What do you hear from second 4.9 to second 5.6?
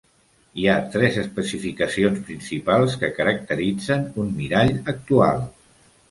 actual.